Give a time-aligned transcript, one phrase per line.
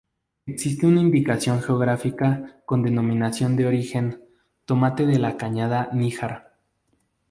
[0.47, 4.23] Existe una Indicación geográfica con denominación de origen:
[4.65, 6.57] Tomate de La Cañada-Níjar.